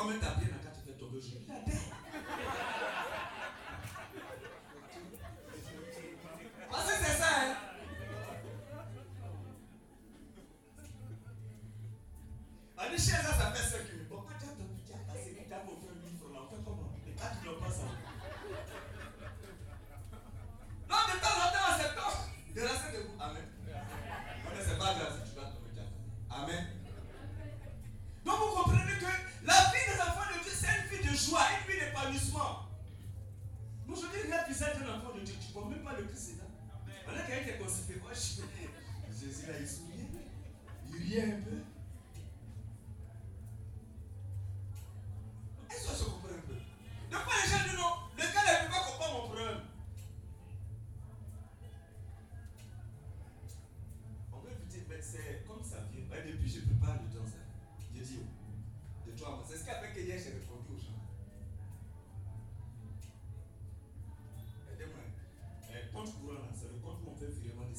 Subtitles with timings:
[0.00, 1.87] Combien t'as pris dans tu fais tomber.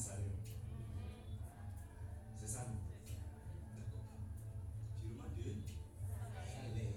[0.00, 0.40] salaire.
[2.38, 2.80] C'est ça, non?
[3.76, 4.08] D'accord.
[5.02, 5.42] Virement de
[6.48, 6.94] salaire.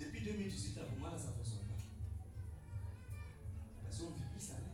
[0.00, 1.78] Depuis 2018, pour moi, ça ne fonctionne pas.
[3.84, 4.66] Parce qu'on ne vit plus salaire.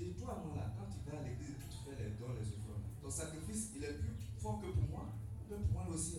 [0.00, 2.48] Et toi, moi, là, quand tu vas à l'église et tu fais les dons, les
[2.48, 5.12] offrandes, ton sacrifice, il est plus fort que pour moi,
[5.50, 6.16] mais pour moi aussi,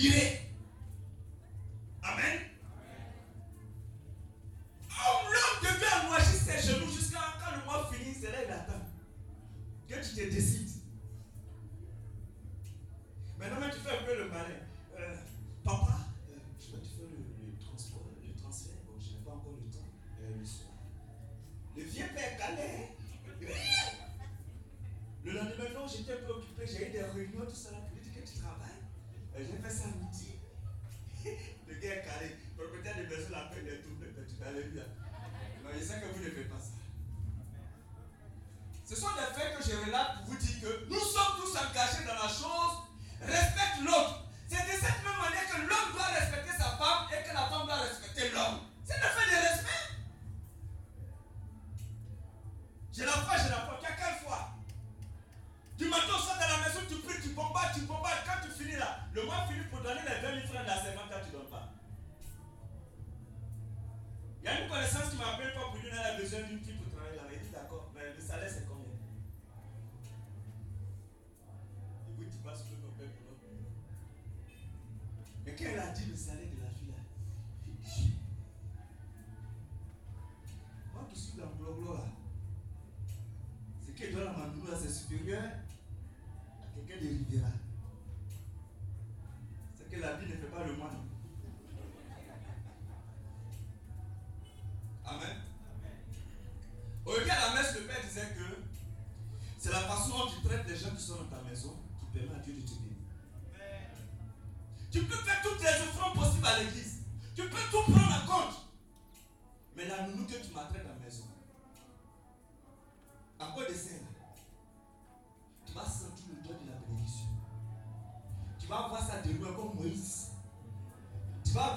[0.00, 0.38] 因为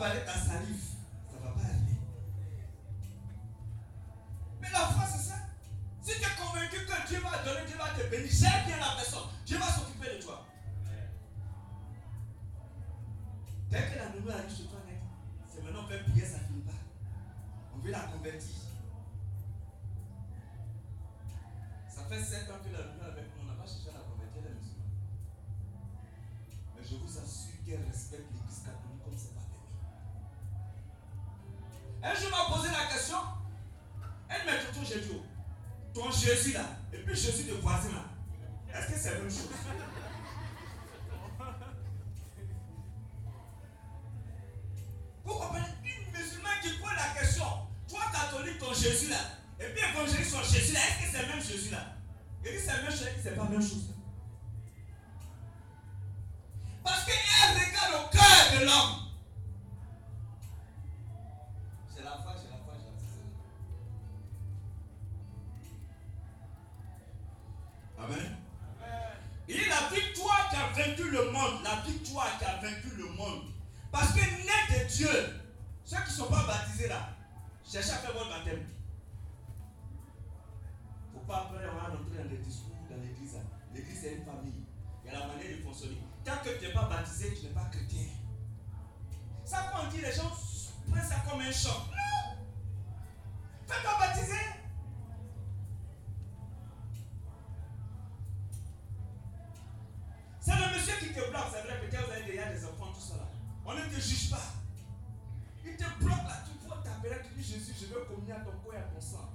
[0.04, 0.73] parler à Salim.
[36.34, 36.73] necesidad.
[72.14, 72.53] choix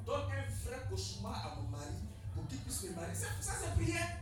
[0.07, 1.85] Donne un vrai cauchemar à mon mari
[2.35, 3.15] pour qu'il puisse me marier.
[3.15, 4.19] Ça, c'est prière.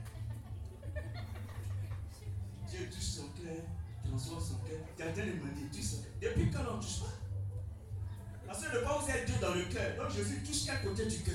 [2.68, 3.62] Dieu touche son cœur,
[4.04, 4.80] transforme son cœur.
[4.96, 6.12] Tu as le demander, son cœur.
[6.20, 7.14] Depuis quand on ne touche pas?
[8.46, 9.96] Parce que le bon, vous êtes Dieu dans le cœur.
[9.96, 11.34] Donc Jésus touche quel côté du cœur?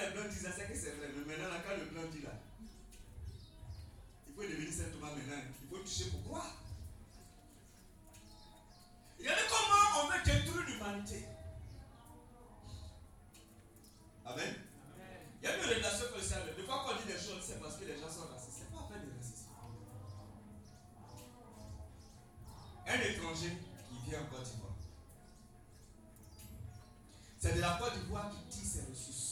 [0.00, 1.08] les blancs disent ça, c'est que c'est vrai.
[1.14, 2.32] Mais maintenant, quand le blanc dit là,
[4.26, 5.42] il faut devenir Saint Thomas maintenant.
[5.62, 6.44] Il faut toucher pourquoi?
[9.18, 11.24] Regardez comment on veut détruire l'humanité.
[14.24, 14.54] Amen.
[15.40, 16.54] Il y a une relation sociale.
[16.56, 18.58] Des fois qu'on dit des choses, c'est parce que les gens sont racistes.
[18.58, 19.48] C'est pas à peine de racisme.
[22.86, 23.52] Un étranger
[23.88, 24.76] qui vient en Côte d'Ivoire,
[27.38, 29.27] c'est de la Côte d'Ivoire qui tire ses ressources.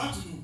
[0.00, 0.39] antes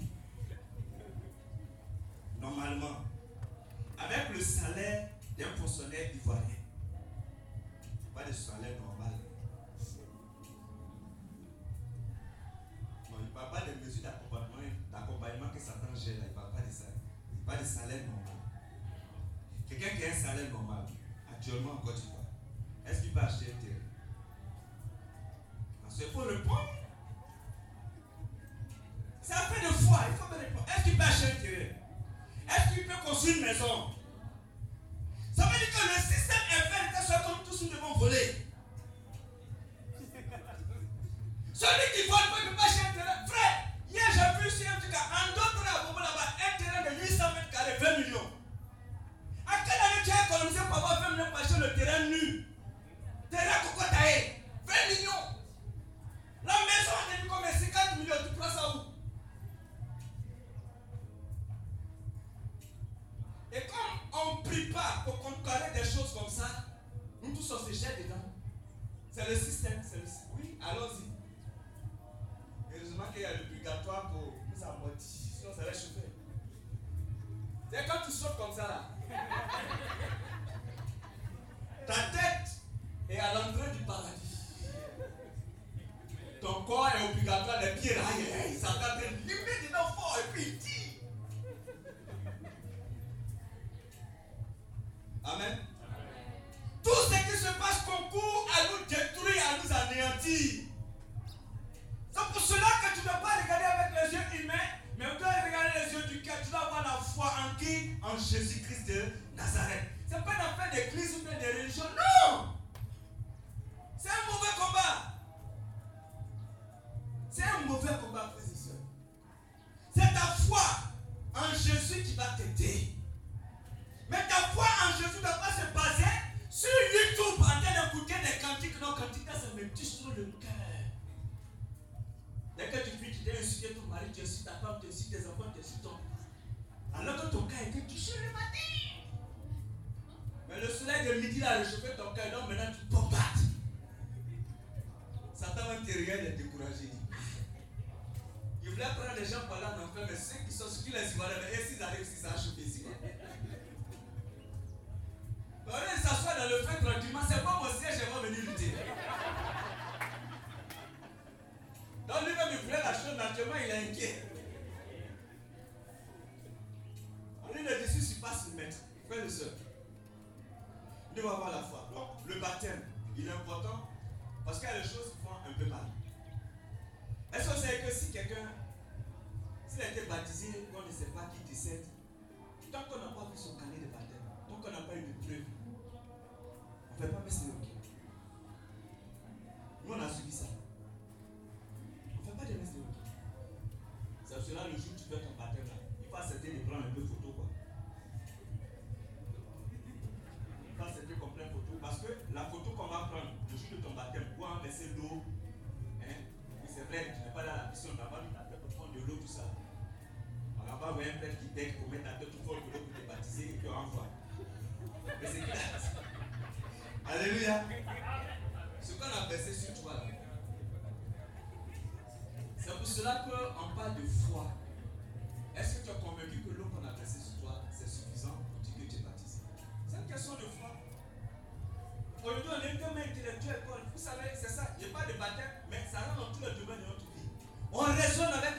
[232.26, 233.62] Aujourd'hui, on est un intellectuel.
[233.94, 234.66] Vous savez, c'est ça.
[234.82, 237.30] Je pas de baptême, mais ça rentre dans tout le domaine de notre vie.
[237.70, 238.55] On raisonne avec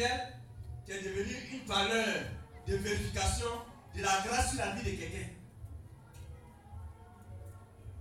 [0.00, 0.32] prière,
[0.88, 2.24] est devenu une valeur
[2.66, 3.46] de vérification
[3.94, 5.28] de la grâce sur la vie de quelqu'un.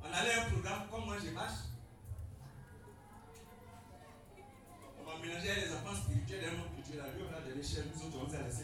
[0.02, 1.60] On allait un programme, comme moi je marche.
[5.00, 7.12] On m'a mélangé les enfants spirituels et non culturels.
[7.20, 8.64] On a donné chez nous autres, on nous a laissé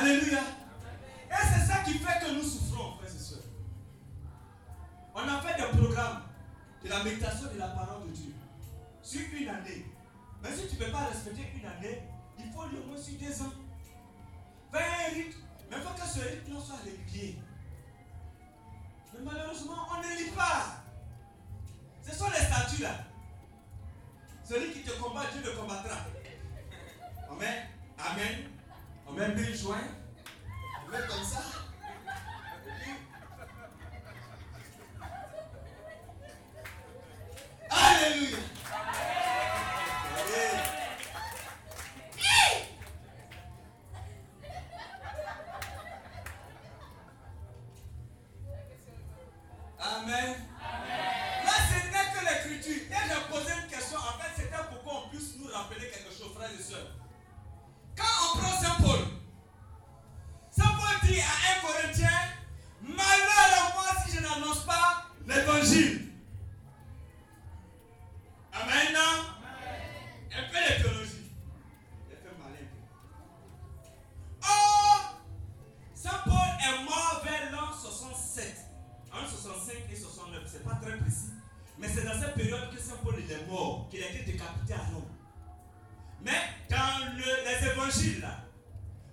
[0.00, 0.49] Hallelujah.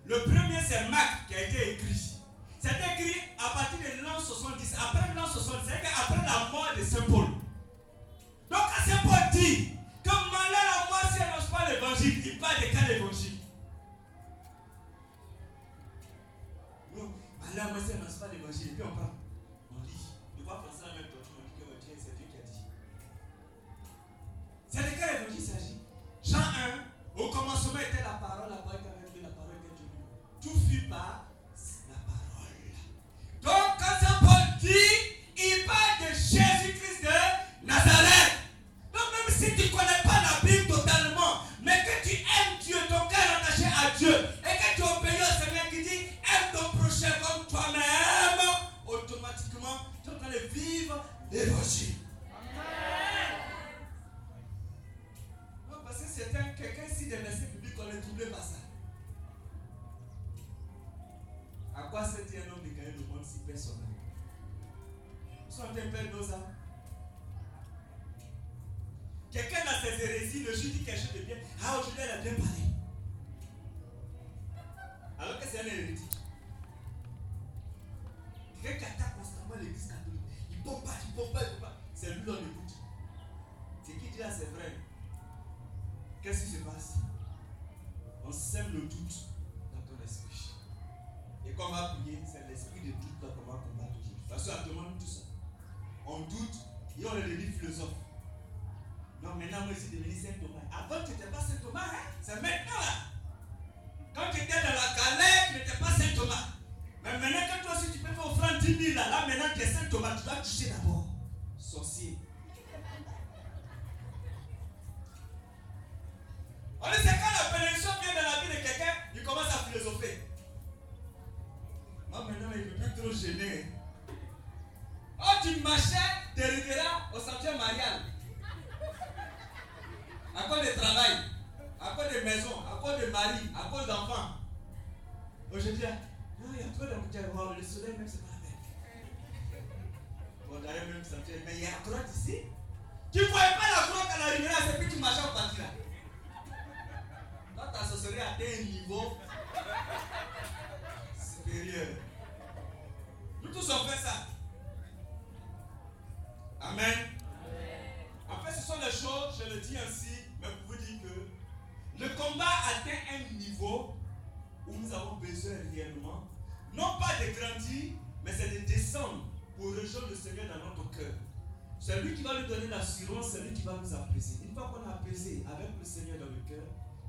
[0.05, 2.11] le premier c'est Marc qui a été écrit.
[2.59, 6.83] C'est écrit à partir de l'an 70, après l'an 70, c'est-à-dire après la mort de
[6.83, 7.25] Saint Paul.
[7.25, 7.39] Donc
[8.51, 9.76] quand Saint Paul dit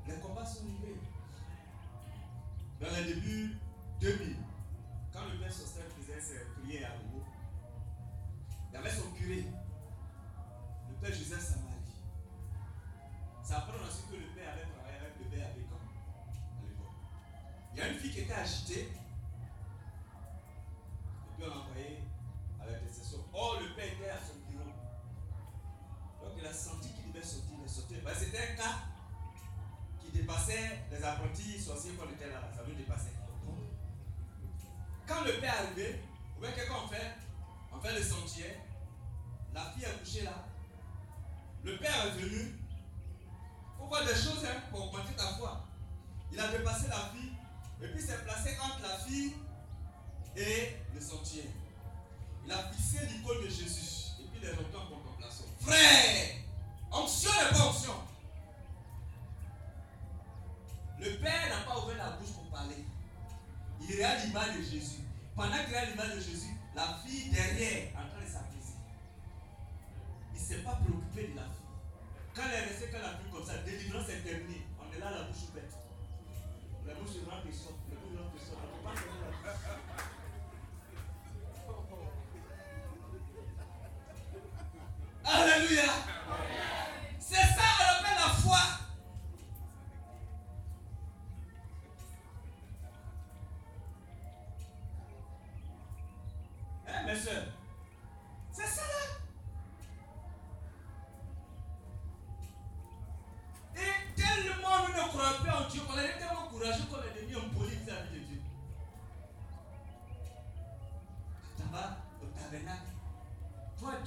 [0.09, 0.99] Les combats sont arrivés.
[2.81, 3.57] Dans les débuts
[4.01, 4.35] 2000,
[5.13, 7.08] quand le père Sostel faisait ses prières à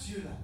[0.03, 0.42] Judah.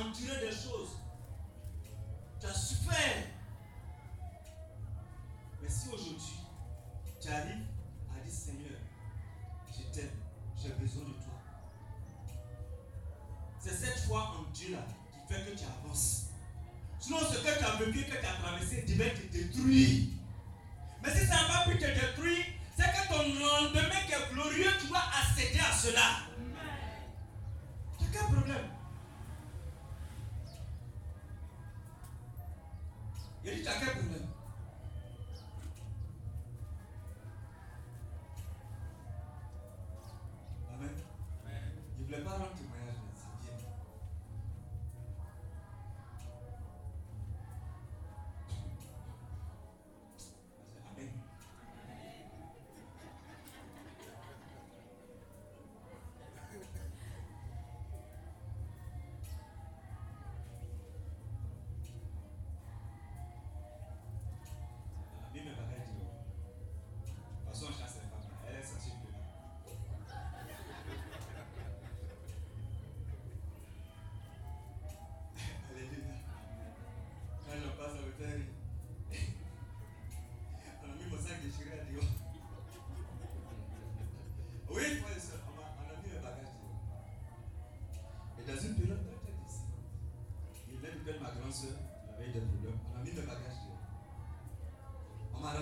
[0.00, 0.98] enduré des choses.
[2.40, 3.24] Tu as souffert.
[5.62, 6.40] Mais si aujourd'hui,
[7.20, 7.66] tu arrives
[8.10, 8.78] à dire Seigneur,
[9.66, 10.10] je t'aime,
[10.56, 11.34] j'ai besoin de toi.
[13.58, 16.26] C'est cette foi en Dieu-là qui fait que tu avances.
[17.00, 20.08] Sinon, ce que tu as vécu, que tu as traversé, devait te détruire.
[21.02, 22.44] Mais si ça n'a pas pu te détruire,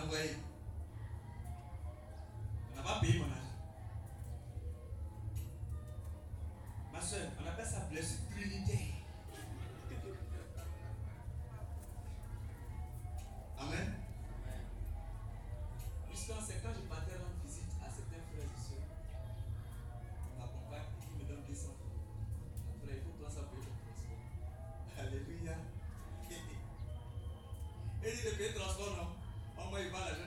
[0.09, 0.13] On
[2.77, 3.43] n'a pas payé mon argent.
[6.93, 8.95] Ma soeur, on appelle ça blessure Trinité.
[13.59, 13.95] Amen.
[16.09, 18.87] Jusqu'en c'est quand je partais rendre visite à certains frères et soeurs.
[20.31, 21.99] On m'accompagne et qui me donne 200 francs.
[22.77, 24.23] Après, il faut prendre ça pour le transport.
[25.01, 25.57] Alléluia.
[28.05, 29.06] Et dit le transport.
[29.77, 30.26] muy malas.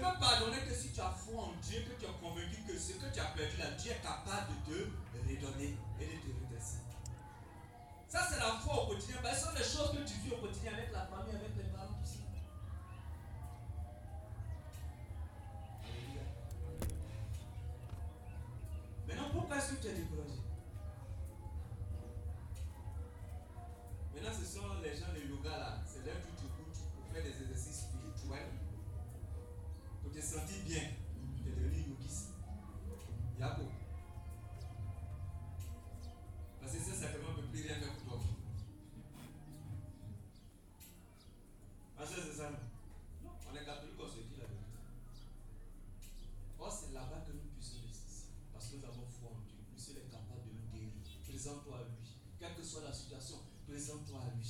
[0.00, 2.92] peux pardonner que si tu as foi en Dieu, que tu es convaincu que ce
[2.92, 5.76] que tu as perdu là, Dieu est capable de te redonner.
[51.40, 51.96] présente-toi à lui.
[52.38, 53.36] Quelle que soit la situation,
[53.66, 54.46] présente-toi à lui.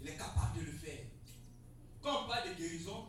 [0.00, 1.00] Il est capable de le faire.
[2.00, 3.06] Quand on parle de guérison,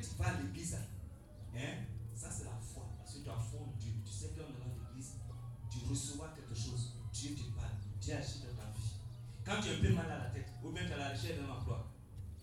[0.00, 1.84] tu vas à l'église, hein,
[2.14, 2.90] ça c'est la foi.
[2.98, 3.92] Parce que tu as foi Dieu.
[4.04, 5.14] Tu sais qu'en allant à l'église,
[5.70, 6.94] tu reçois quelque chose.
[7.12, 7.72] Dieu te parle.
[8.00, 8.96] Dieu agit dans ta vie.
[9.44, 11.38] Quand tu es un peu mal à la tête, ou bien tu as la recherche
[11.38, 11.90] d'un emploi,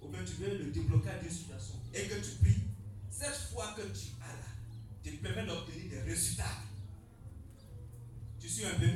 [0.02, 2.64] ou bien tu veux le déblocage d'une situation, et que tu pries,
[3.10, 4.50] cette foi que tu as là,
[5.04, 6.44] te permet d'obtenir des résultats.
[8.40, 8.88] Tu suis un peu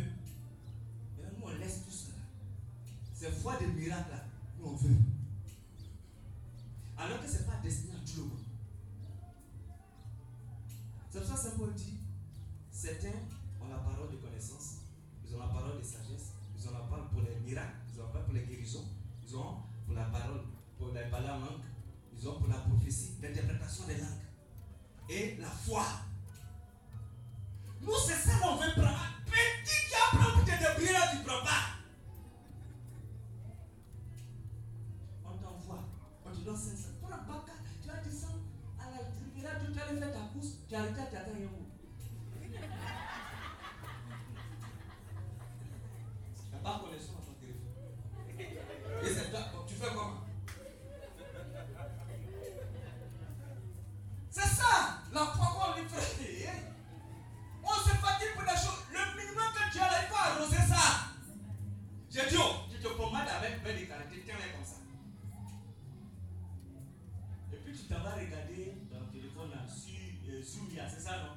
[70.90, 71.31] César,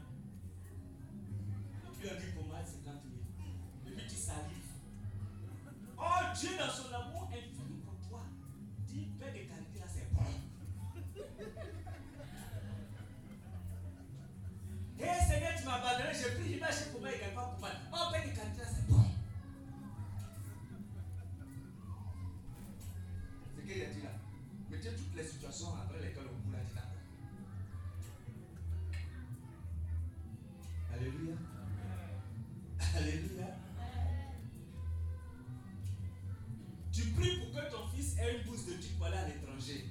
[38.32, 39.84] une bourse de type pour aller à l'étranger.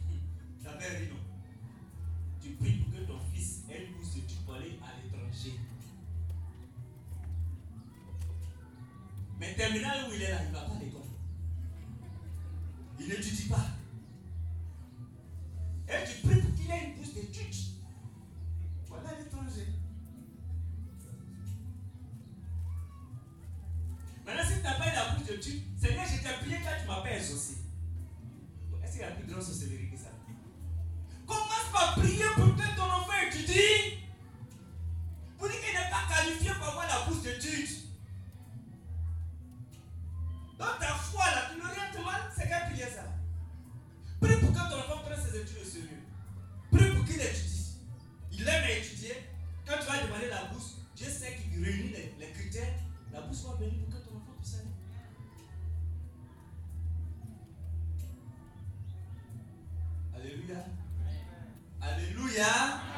[0.62, 1.20] Ta mère dit non.
[2.42, 5.58] Tu pries pour que ton fils ait une de type pour aller à l'étranger.
[9.38, 10.65] Mais terminal où il est là, il va
[60.36, 60.64] Alléluia.
[61.80, 62.95] Alléluia.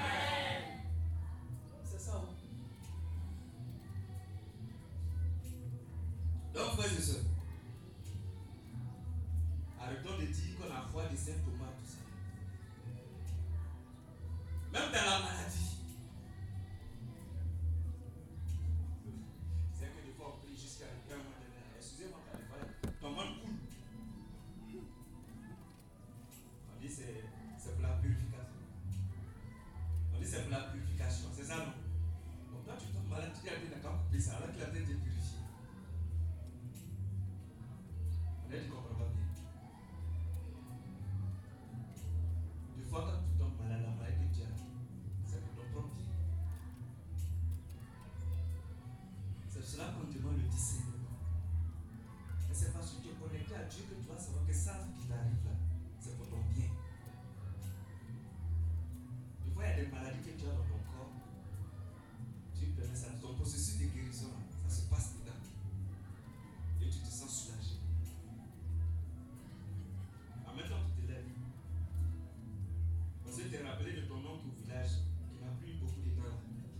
[73.50, 74.90] te rappelé de ton oncle au village
[75.30, 76.36] qui n'a plus beaucoup de temps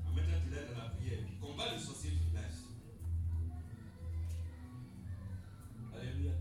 [0.07, 1.21] en mettant de l'aide dans la prière.
[1.41, 2.61] Combat le sorcier du village.
[5.95, 6.33] Alléluia.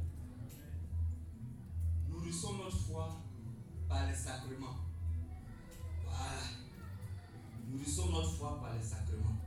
[2.10, 3.22] nous Nourrissons notre foi
[3.88, 4.80] par les sacrements.
[6.04, 6.42] Voilà.
[7.70, 9.38] Nourrissons notre foi par les sacrements.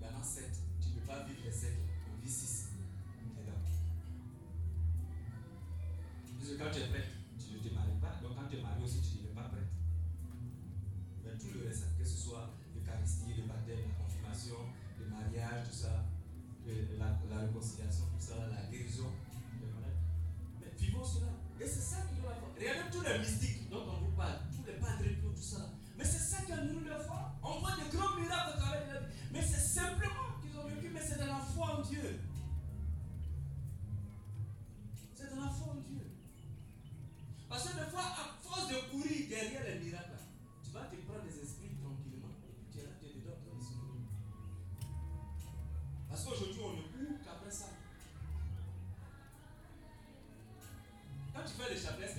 [0.00, 0.58] Il y sept.
[0.80, 1.78] Tu ne peux pas vivre les sept.
[2.12, 2.70] On vit six.
[3.46, 3.52] Là.
[6.38, 7.17] Parce que quand tu es prête,
[51.68, 52.17] でしたで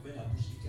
[0.00, 0.59] ouvert la bouche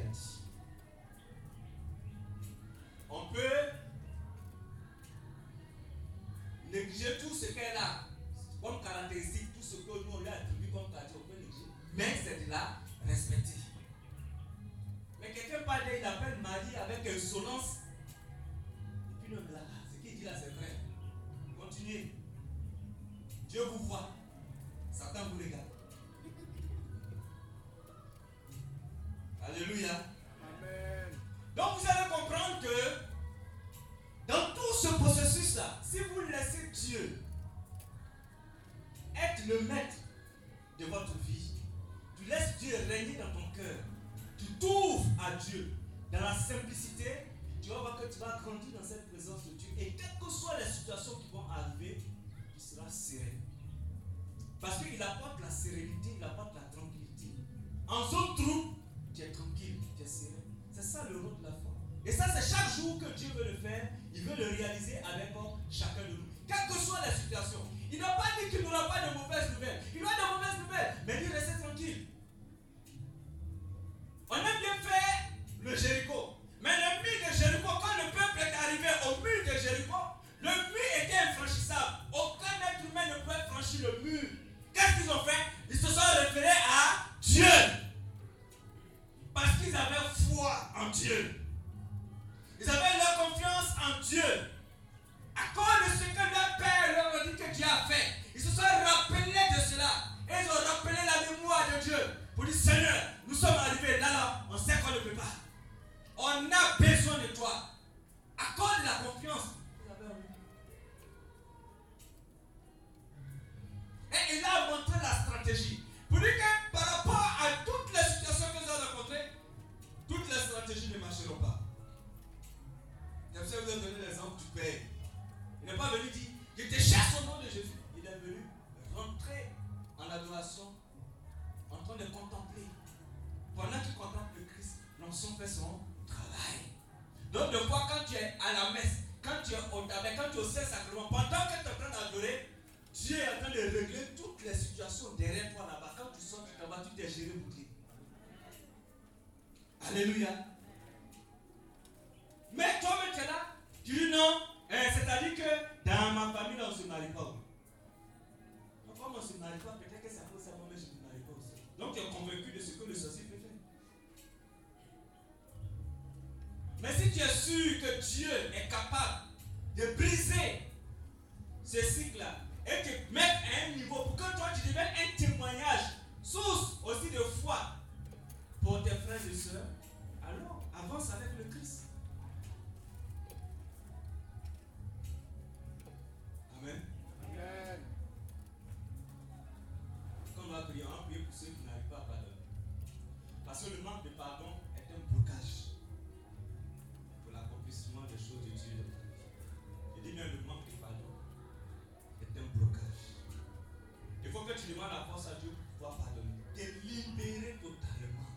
[204.80, 206.44] la force à Dieu pour pardonner.
[206.56, 208.28] T'es libéré totalement.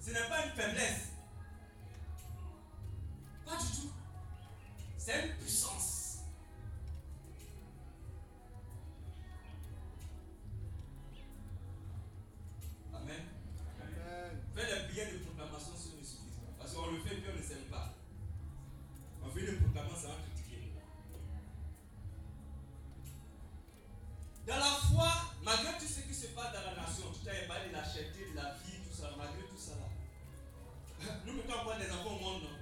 [0.00, 1.05] Ce n'est pas une faiblesse.
[31.78, 32.55] le enojó un mono.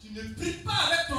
[0.00, 1.17] Tu ne pries pas avec ton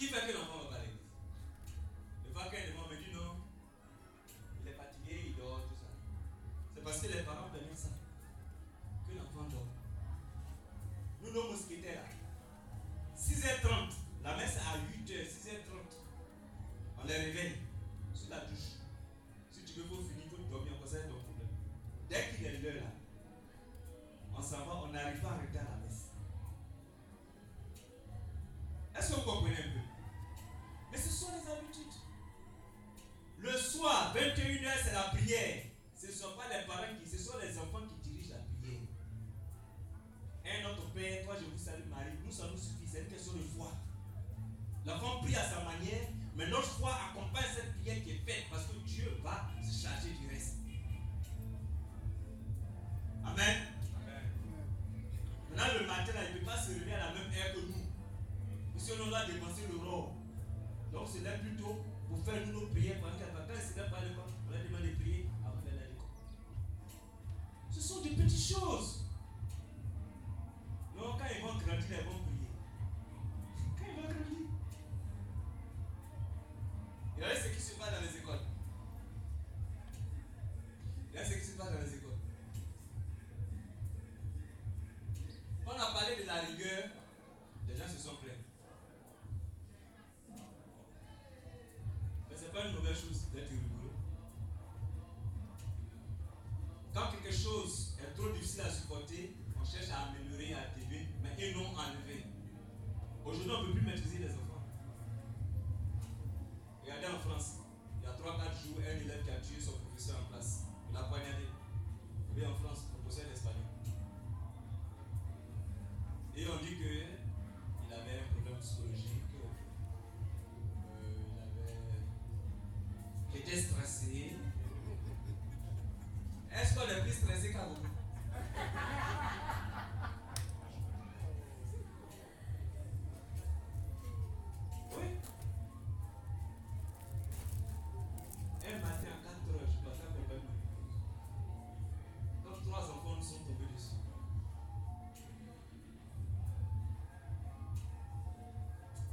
[0.00, 0.59] Qui fait que l'enfant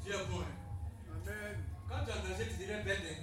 [0.10, 3.17] Quand tu as engagé, tu dirais bête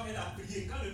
[0.00, 0.66] homme, elle a prié.
[0.66, 0.90] Quand le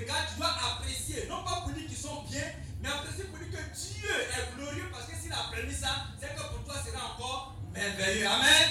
[0.00, 1.26] regardes, tu dois apprécier.
[1.28, 2.44] Non pas pour dire qu'ils sont bien,
[2.80, 6.34] mais apprécier pour dire que Dieu est glorieux parce que s'il a permis ça, c'est
[6.34, 8.26] que pour toi sera encore merveilleux.
[8.26, 8.68] Amen.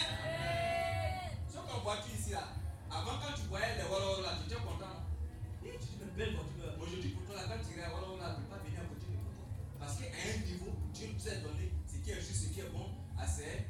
[1.50, 2.50] Ce qu'on voiture ici là,
[2.92, 5.04] avant quand tu voyais les Wallowers là, tu étais content.
[5.66, 6.74] Et tu dis, mais belle voiture.
[6.80, 8.80] Aujourd'hui pour toi, là, quand tu iras à Wallowers là, tu ne peux pas venir
[8.80, 9.46] à côté de toi.
[9.80, 12.70] Parce qu'à un niveau, Dieu nous a donné ce qui est juste, ce qui est
[12.70, 13.65] bon à ses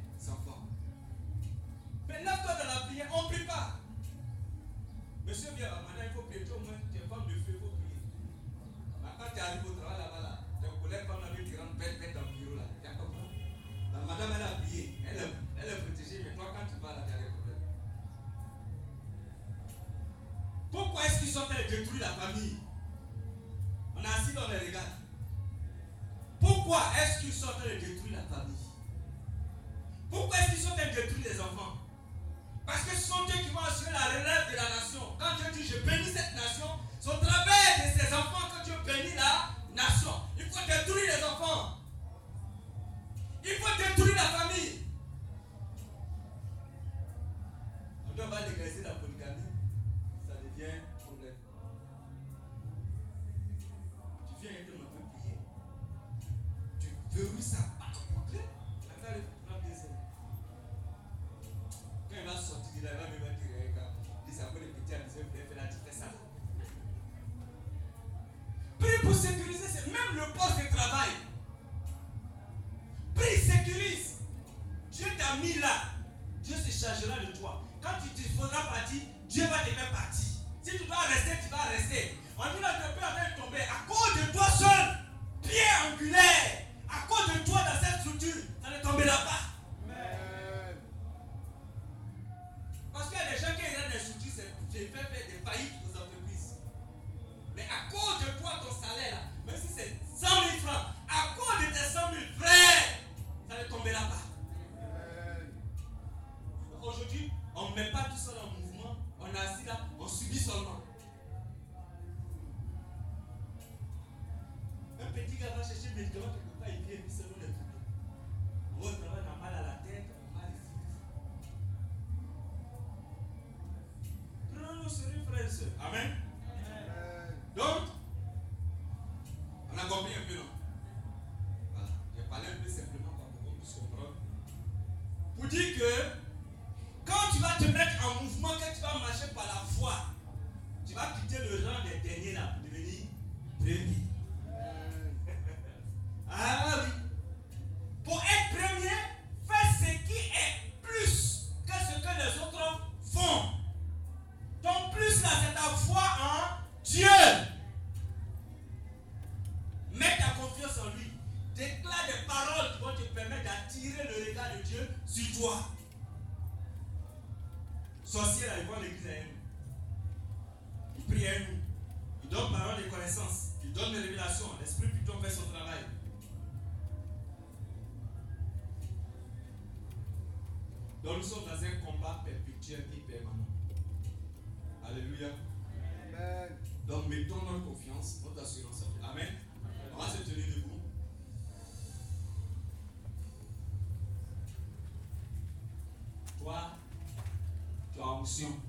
[198.25, 198.59] fonction.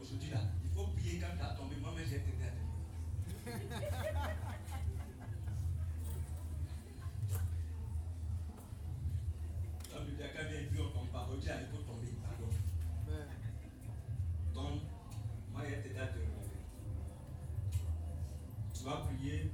[0.00, 1.76] Aujourd'hui, là, il faut prier quand tu as tombé.
[1.80, 2.50] Moi-même, j'ai été à
[9.94, 11.28] La Bible, quand il est vu, on ne tombe pas.
[11.28, 12.10] Aujourd'hui, il faut tomber.
[12.24, 12.50] Pardon.
[14.52, 14.82] Donc,
[15.52, 15.90] moi, j'ai été
[18.74, 19.52] Tu vas prier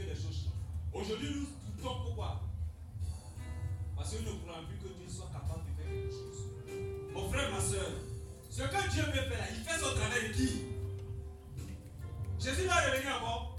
[0.00, 0.48] que les choses.
[0.92, 1.46] Aujourd'hui, nous
[1.76, 2.40] doutons pourquoi?
[3.96, 6.40] Parce que nous ne croyons plus que Dieu soit capable de faire quelque chose.
[7.12, 7.90] Mon frère, ma soeur,
[8.48, 10.62] ce que Dieu veut faire, il fait son travail qui?
[12.38, 13.58] Jésus va revenir encore.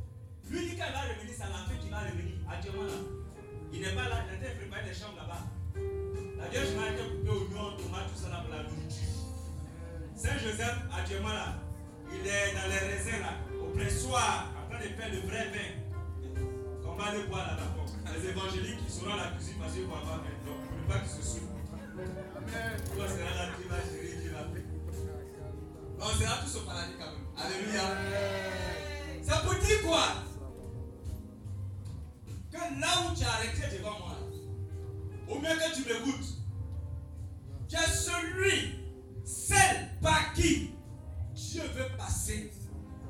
[0.50, 2.36] Lui dit qu'il va revenir, c'est l'enfant qui va revenir.
[2.50, 2.94] Actuellement là.
[3.72, 5.48] Il n'est pas là, il était préparé des chambres là-bas.
[6.38, 9.16] La Vierge Marie était coupée au nom, tomate, tout ça là pour la nourriture.
[10.16, 11.56] Saint Joseph, actuellement là,
[12.12, 15.91] il est dans les raisins là, au pressoir, en train de faire le vrai vin.
[16.92, 17.68] Qu'on va aller boire là-bas.
[18.14, 20.18] Les évangéliques, ils seront à la cuisine parce qu'ils vont avoir.
[20.18, 21.46] Donc, il ne pas qu'ils se souffrent.
[22.96, 24.68] Toi, c'est là qui va gérer, qui va faire.
[26.02, 27.28] On sera tous au paradis quand même.
[27.38, 27.82] Alléluia.
[29.24, 30.08] Ça pour dire quoi?
[32.52, 34.18] Que là où tu as arrêté devant moi,
[35.30, 36.30] au mieux que tu m'écoutes,
[37.70, 38.84] tu es celui,
[39.24, 40.72] celle par qui
[41.34, 42.52] Dieu veut passer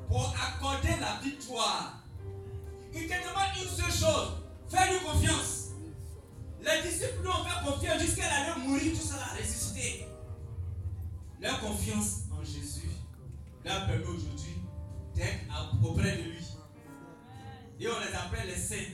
[0.06, 2.01] pour accorder la victoire.
[2.94, 4.32] Il te demande une seule chose,
[4.68, 5.70] fais-lui confiance.
[6.60, 10.06] Les disciples lui ont fait confiance jusqu'à aller mourir, tout ça a résisté.
[11.40, 12.88] Leur confiance en Jésus
[13.64, 14.62] leur permet aujourd'hui
[15.14, 16.44] d'être auprès de lui.
[17.80, 18.92] Et on les appelle les saints.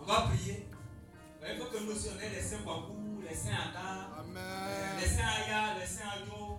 [0.00, 0.66] On va prier.
[1.46, 3.50] Il faut que nous aussi on ait les saints Kwaku, les saints
[4.18, 5.00] Amen.
[5.00, 6.58] les saints Aya, les saints Adjo,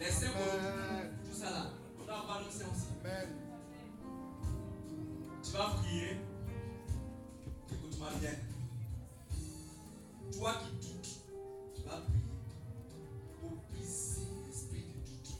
[0.00, 1.10] les saints Amen.
[1.24, 1.66] tout ça là.
[2.08, 2.86] On avoir nos saints aussi.
[3.04, 3.28] Amen.
[5.42, 6.16] Tu vas prier.
[7.72, 8.30] Écoute-moi bien.
[10.32, 11.18] Toi qui doutes,
[11.74, 12.22] tu vas prier
[13.40, 15.30] pour briser l'esprit de doute.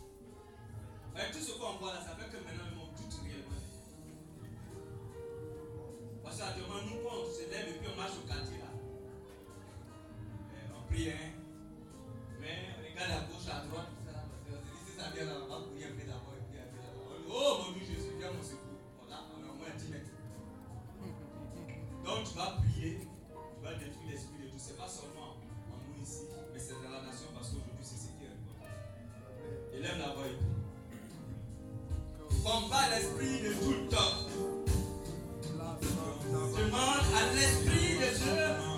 [1.15, 3.63] Avec tout ce qu'on voit là, ça fait que maintenant on doute réellement.
[6.25, 8.75] Parce qu'actuellement, nous, quand on se lève et puis on marche au quartier là,
[10.51, 11.31] eh, on prie, hein.
[12.41, 14.27] Mais on regarde à gauche, à droite, tout ça.
[14.27, 16.26] Parce qu'on se dit, si ça vient là, on va peu d'abord
[17.29, 18.79] Oh mon Dieu Jésus, viens mon secours.
[19.01, 20.15] Voilà, on est au moins 10 mètres.
[22.05, 24.59] Donc tu vas prier, tu vas détruire l'esprit de tout.
[24.59, 25.37] C'est pas seulement
[25.71, 28.71] en nous ici, mais c'est dans la nation parce qu'aujourd'hui c'est ce qui est important.
[29.75, 30.39] Élève la voix et.
[32.43, 34.23] Combat l'esprit de tout homme.
[36.57, 38.77] Demande à l'esprit de Dieu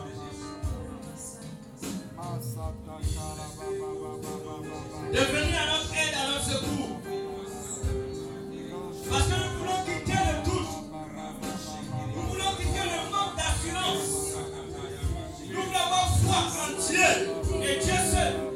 [5.12, 6.97] de venir à notre aide, à notre secours.
[9.10, 10.68] Parce que nous voulons quitter le doute.
[12.14, 14.36] Nous voulons quitter le manque d'assurance.
[15.48, 18.47] Nous voulons avoir foi en Dieu et Dieu seul.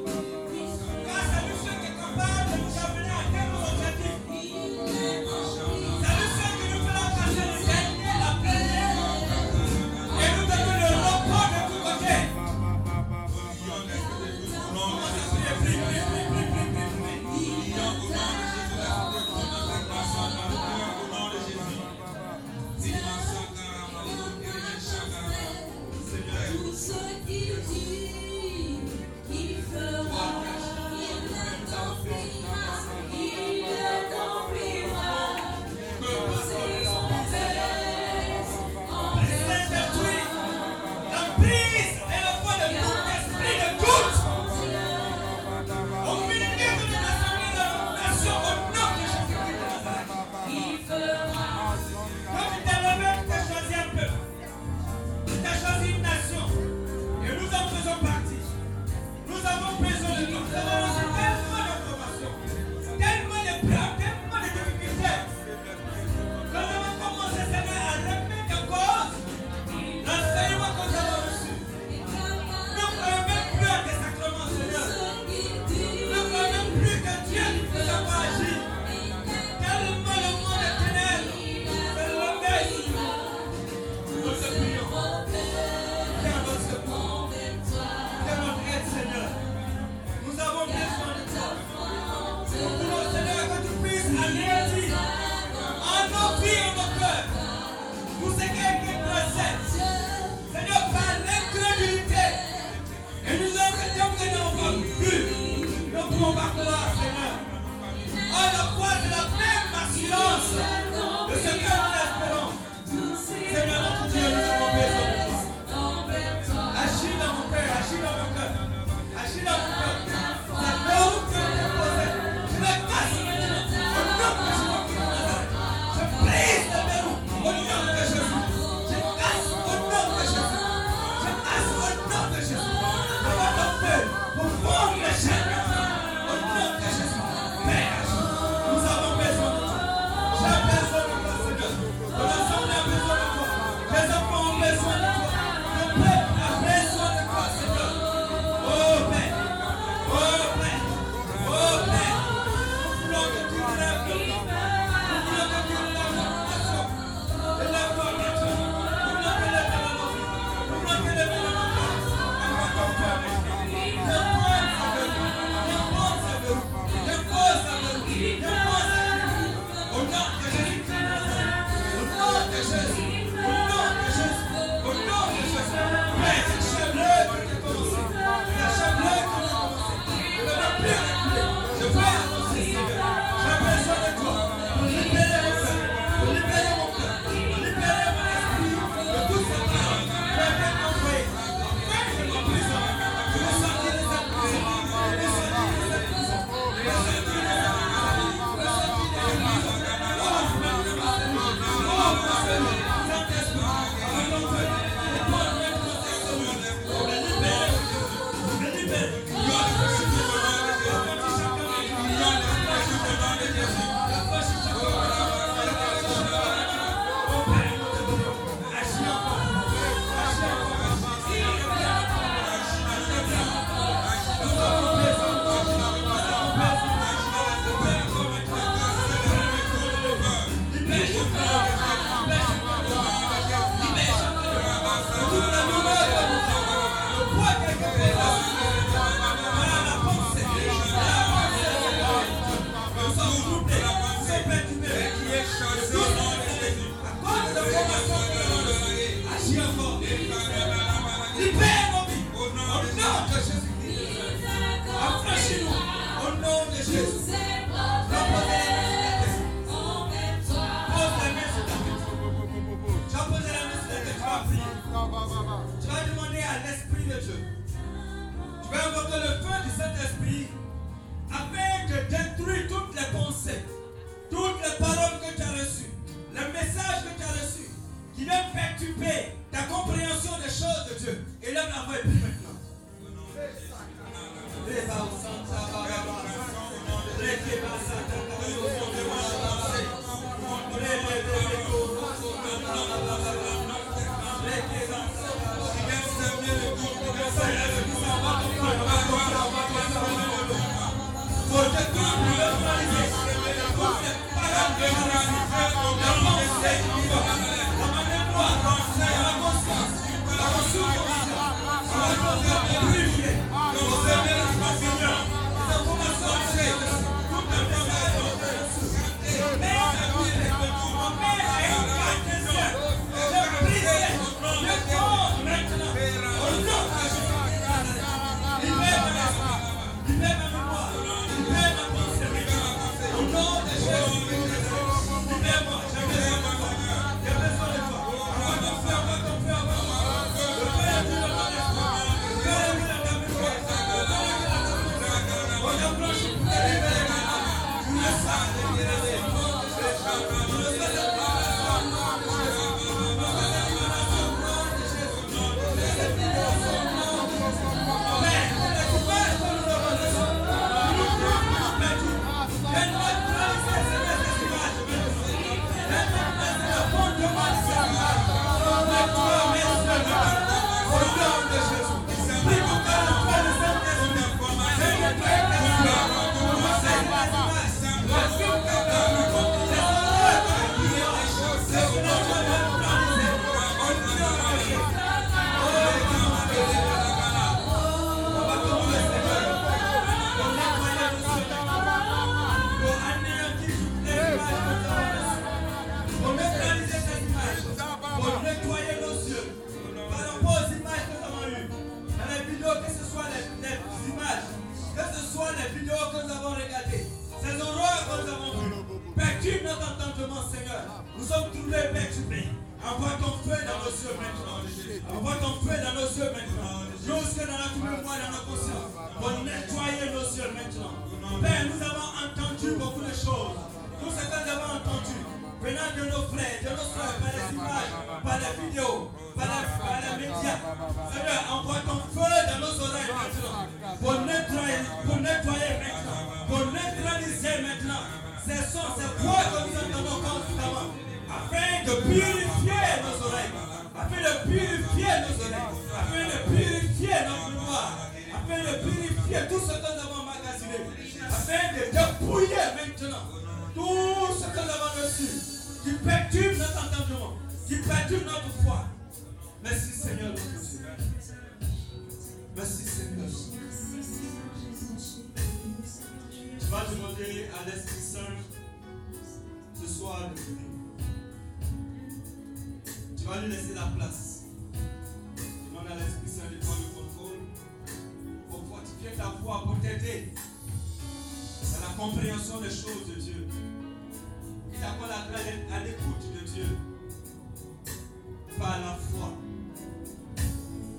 [488.58, 489.32] Par la foi.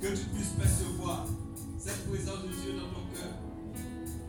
[0.01, 1.25] Que tu puisses percevoir
[1.79, 3.33] cette présence de Dieu dans ton cœur,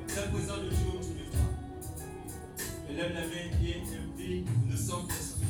[0.06, 1.46] cette présence de Dieu autour de toi.
[2.90, 5.46] Élève la main et invite le Saint-Esprit.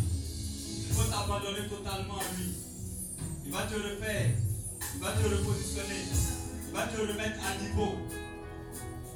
[0.88, 2.54] Il faut t'abandonner totalement à lui.
[3.44, 4.30] Il va te refaire,
[4.94, 6.02] il va te repositionner,
[6.68, 7.98] il va te remettre à niveau.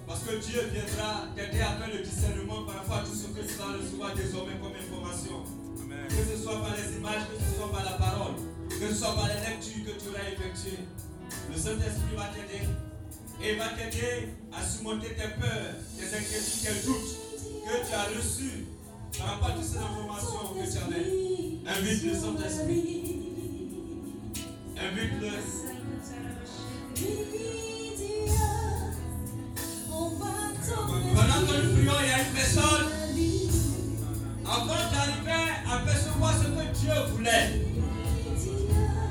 [0.07, 3.47] Parce que Dieu viendra t'aider à faire le discernement par rapport à tout ce que
[3.47, 5.68] tu vas recevoir désormais comme information.
[6.09, 8.35] Que ce soit par les images, que ce soit par la parole,
[8.69, 10.85] que ce soit par les lectures que tu auras effectuées.
[11.51, 12.65] Le Saint-Esprit va t'aider
[13.43, 17.13] et va t'aider à surmonter tes peurs, tes inquiétudes, tes doutes
[17.65, 18.67] que tu as reçus
[19.19, 21.07] par rapport à toutes ces informations que tu avais.
[21.67, 23.09] Invite le Saint-Esprit.
[24.77, 25.31] Invite-le.
[31.15, 32.87] Pendant que nous prions, il y a une personne,
[34.45, 35.48] avant d'arriver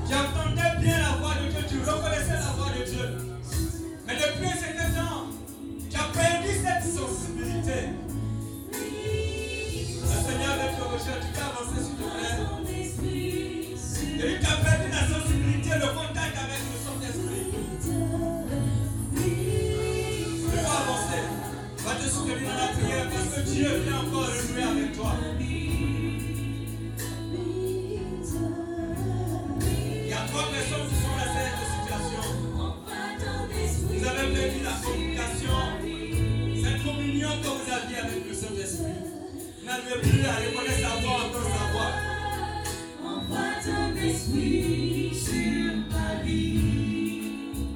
[0.06, 3.06] tu entendais bien la voix de Dieu, tu reconnaissais la voix de Dieu.
[4.06, 5.26] Mais depuis certain temps,
[5.88, 7.78] tu as perdu cette sensibilité.
[8.72, 12.38] Le Seigneur veut te rechercher, tu peux avancer s'il te plaît.
[14.18, 17.46] Et tu as perdu la sensibilité, le contact avec le Saint-Esprit.
[19.14, 21.22] Tu vas avancer.
[21.78, 25.12] Va te soutenir dans la prière parce que Dieu vient encore renouer avec toi.
[30.46, 32.24] Personnes qui sont dans cette situation.
[33.88, 35.58] Vous avez perdu la communication,
[36.62, 38.98] cette communion que vous aviez avec le Saint-Esprit.
[39.58, 41.92] Vous n'arrivez plus à reconnaître sa voix, entendre sa voix.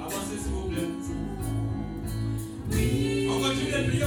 [0.05, 0.90] Avancez s'il vous plaît.
[3.28, 4.05] On continue de prier,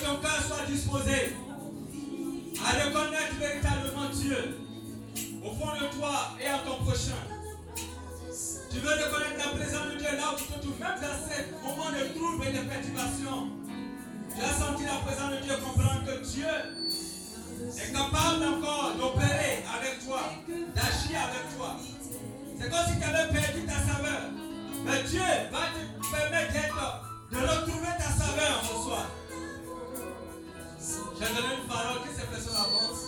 [0.00, 1.36] ton cœur soit disposé
[2.64, 4.58] à reconnaître véritablement Dieu
[5.44, 7.20] au fond de toi et à ton prochain.
[8.70, 11.52] Tu veux reconnaître la présence de Dieu là où tu te trouves, même dans ces
[11.62, 13.50] moments de trouble et de perturbation.
[14.34, 16.54] Tu as senti la présence de Dieu, comprendre que Dieu
[17.76, 21.76] est capable encore d'opérer avec toi, d'agir avec toi.
[22.58, 24.22] C'est comme si tu avais perdu ta saveur.
[24.84, 29.06] Mais Dieu va te permettre de retrouver ta saveur en soir.
[31.18, 33.06] J'ai donné une parole, que ces personnes avancent.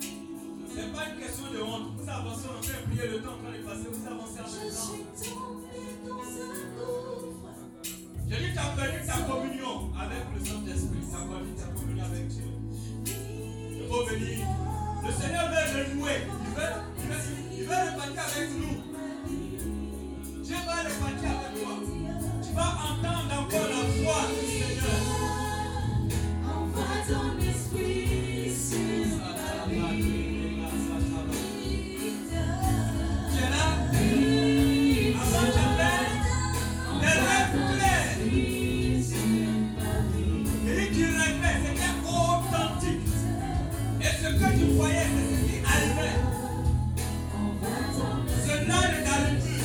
[0.00, 1.94] Ce n'est pas une question de honte.
[1.96, 3.86] Vous avancez, on fait prier le temps en train de passer.
[3.92, 5.06] Vous avancez en même temps.
[8.28, 10.98] Je dis, tu as perdu ta communion avec le Saint-Esprit.
[10.98, 12.50] Tu perdu ta communion avec Dieu.
[13.06, 14.46] Il faut venir.
[15.06, 16.18] Le Seigneur veut renouer.
[16.26, 17.22] Il veut, il veut,
[17.52, 18.76] il veut repartir avec nous.
[20.42, 21.74] Dieu va repartir avec toi.
[22.42, 23.75] Tu vas entendre encore
[44.76, 46.16] croyait que ceci arrivait.
[48.46, 49.64] Cela ne t'arrive plus.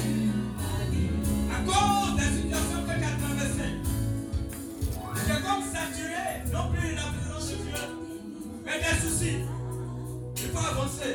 [1.51, 3.73] À cause des situations que tu as traversées.
[5.15, 7.83] C'est comme saturé, non plus la présence de Dieu,
[8.65, 9.39] mais des soucis.
[10.37, 11.13] Il faut avancer.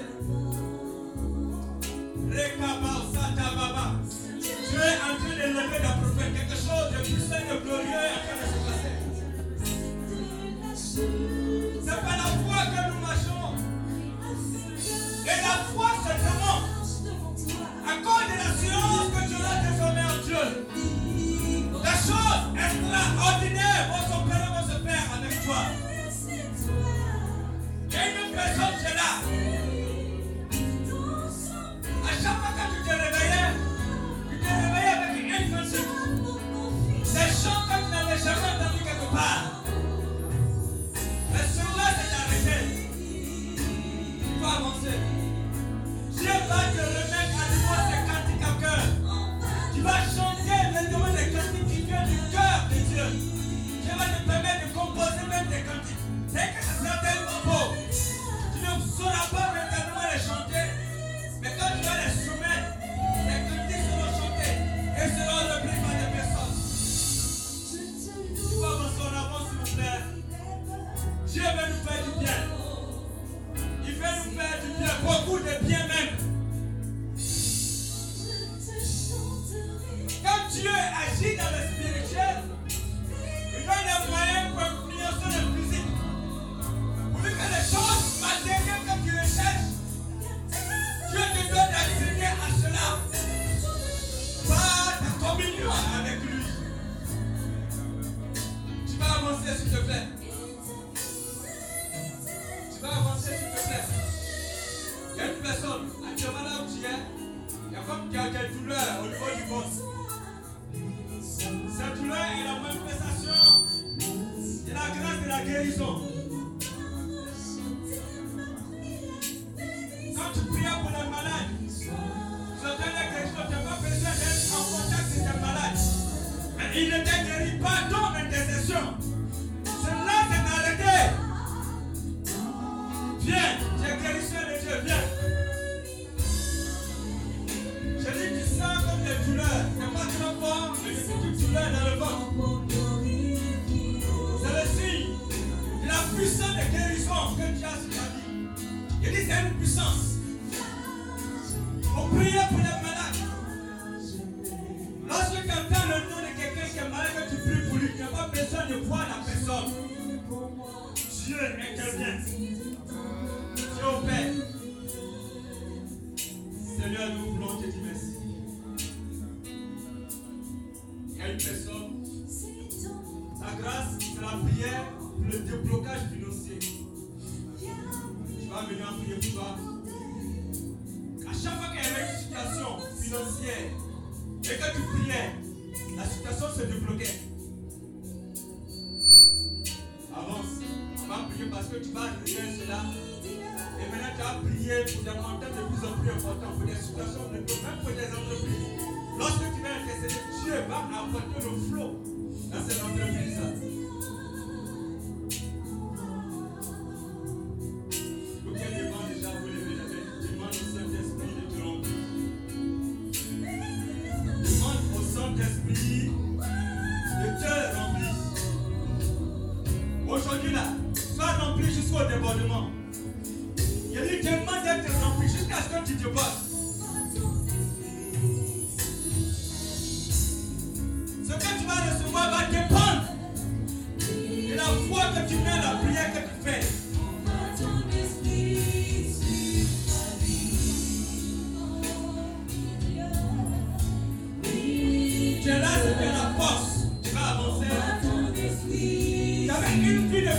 [2.31, 3.87] Rekabasa tababa.
[4.41, 6.33] Dieu est en train d'élever la prophète.
[6.35, 8.59] Quelque chose de puissant, de glorieux en train de se
[11.07, 11.46] passer.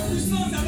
[0.08, 0.67] Puissance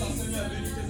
[0.00, 0.24] reçois, reçois.
[0.24, 0.89] Seigneur, bénis tes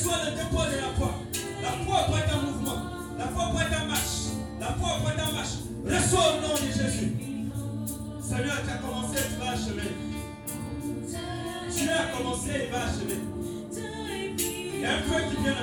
[0.00, 1.12] besoin de dépôt de la foi.
[1.62, 2.80] La foi prête un mouvement.
[3.18, 4.32] La foi prête un marche.
[4.58, 5.56] La foi prête un marche.
[5.84, 7.12] Reçois au nom de Jésus.
[8.22, 9.90] Seigneur, tu as commencé, tu vas achever.
[11.76, 13.20] Tu as commencé, il va achever.
[14.38, 15.59] Il y a un feu qui vient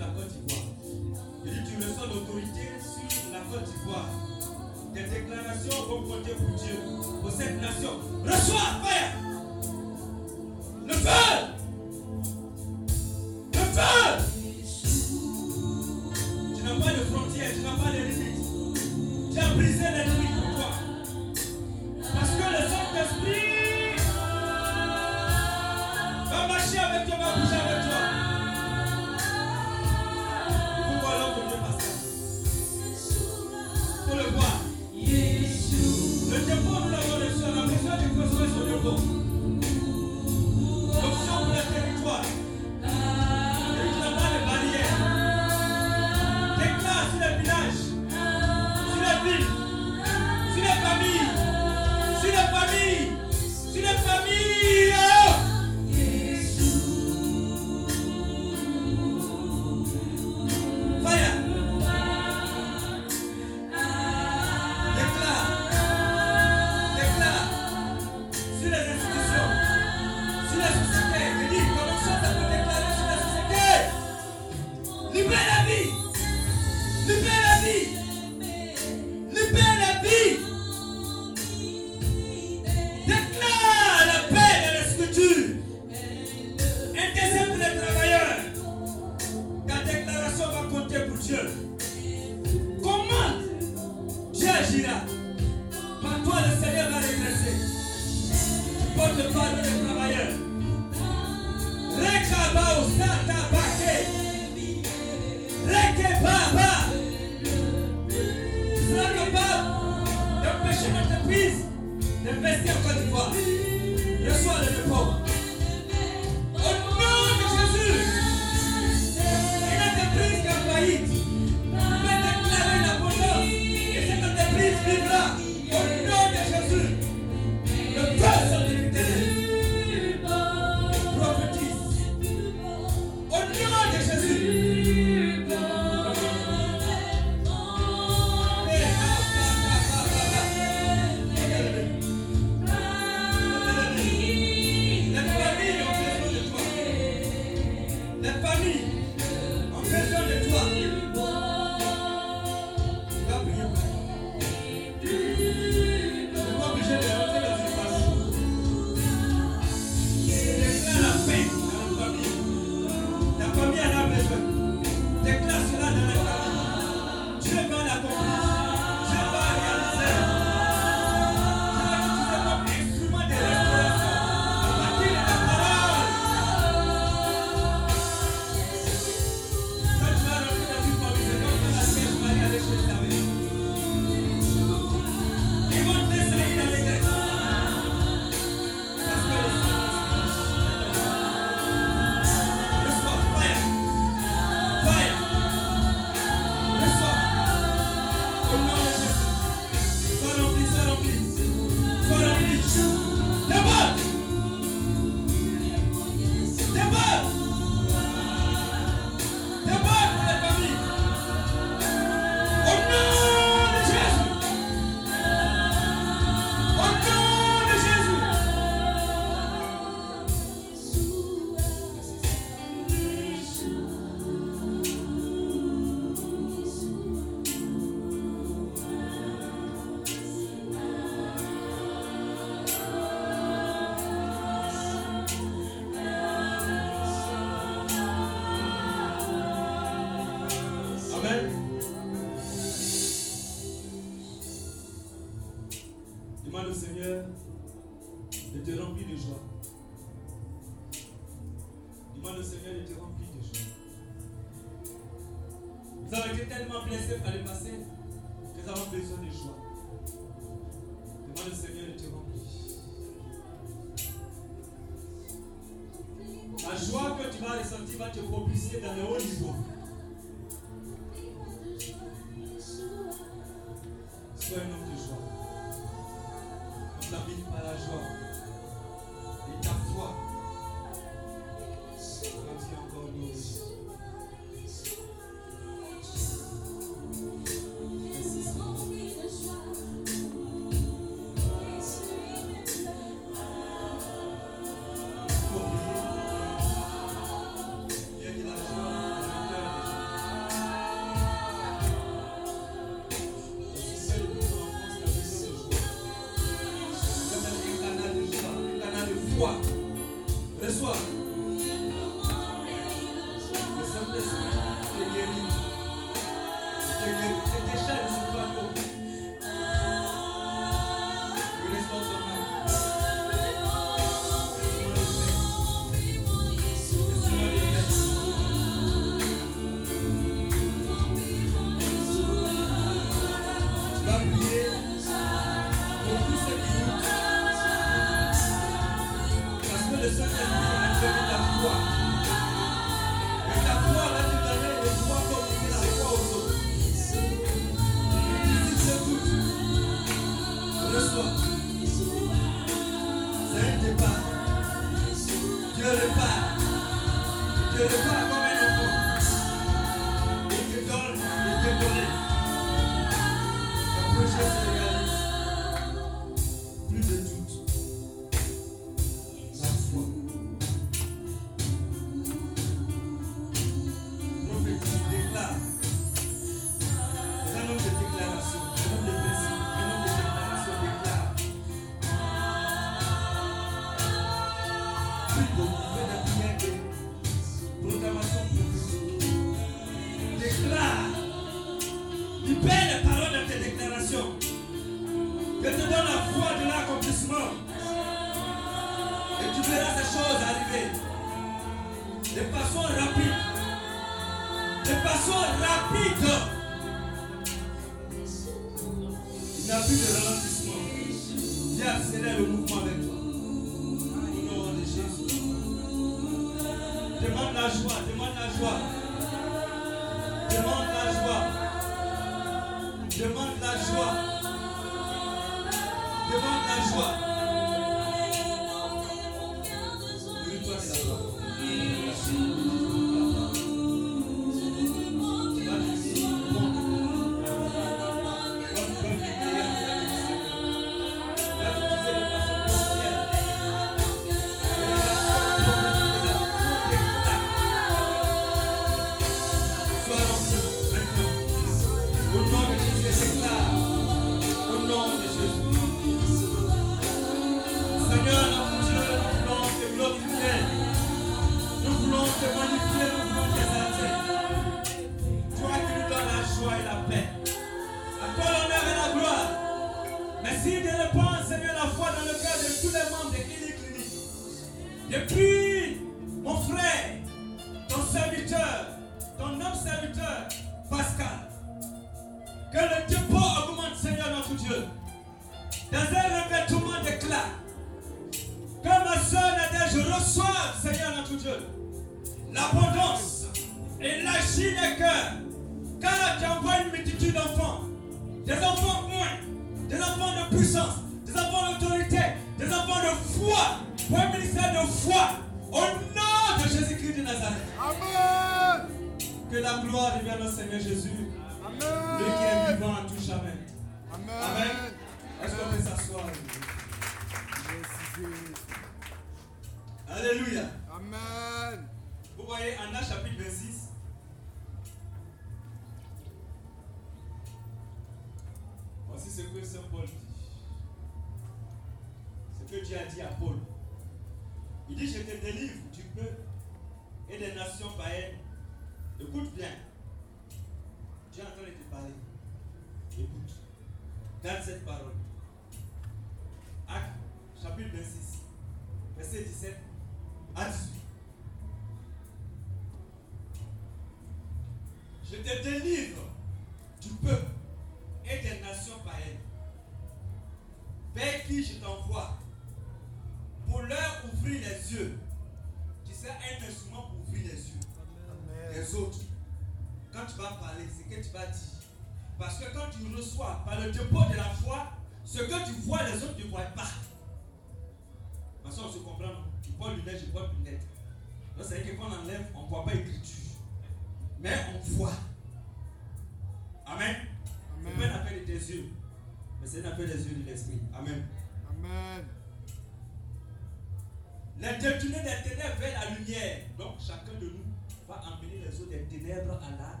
[598.78, 600.00] des ténèbres à la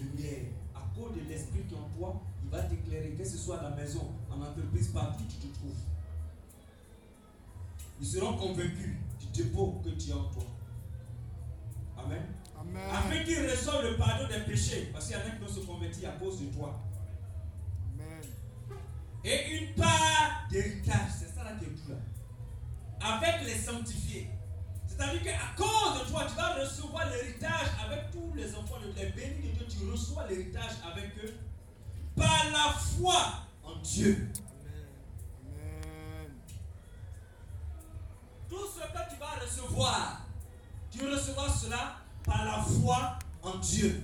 [0.00, 0.46] lumière.
[0.74, 3.76] À cause de l'esprit qui en toi, il va t'éclairer, que ce soit à la
[3.76, 5.76] maison, en entreprise, partout où tu te trouves.
[8.00, 10.44] Ils seront convaincus du dépôt que tu as en toi.
[11.98, 12.22] Amen.
[12.58, 12.82] Amen.
[12.90, 16.10] Afin qu'ils reçoivent le pardon des péchés, parce qu'il y en a qui se convertir
[16.10, 16.80] à cause de toi.
[17.94, 18.22] Amen.
[19.24, 21.96] Et une part d'héritage, c'est ça là qui là.
[23.00, 24.30] Avec les sanctifiés.
[24.96, 29.12] C'est-à-dire qu'à cause de toi, tu vas recevoir l'héritage avec tous les enfants de Dieu,
[29.14, 31.34] bénis de Dieu, tu reçois l'héritage avec eux
[32.16, 34.32] par la foi en Dieu.
[35.44, 36.30] Amen.
[38.48, 40.22] Tout ce que tu vas recevoir,
[40.90, 44.02] tu recevras cela par la foi en Dieu.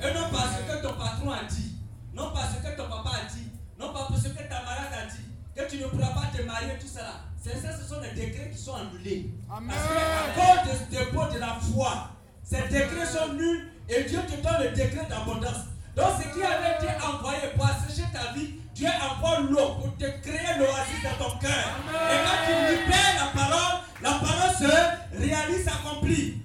[0.00, 1.76] Et non parce que ton patron a dit,
[2.12, 3.48] non parce que ton papa a dit,
[3.78, 5.22] non pas parce que ta marade a dit,
[5.54, 7.20] que tu ne pourras pas te marier, tout cela.
[7.46, 9.30] Ce sont les décrets qui sont annulés.
[9.48, 9.70] Amen.
[9.70, 12.10] Parce qu'à cause de ce dépôt de la foi,
[12.42, 15.66] ces décrets sont nuls et Dieu te donne le décret d'abondance.
[15.94, 20.04] Donc ce qui avait été envoyé pour assécher ta vie, Dieu envoie l'eau pour te
[20.04, 21.66] créer l'oasis dans ton cœur.
[21.88, 26.42] Et quand tu libères la parole, la parole se réalise, s'accomplit.